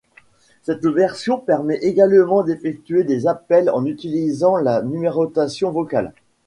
[0.63, 6.15] Cette version permet également d'effectuer des appels en utilisant la numérotation vocale.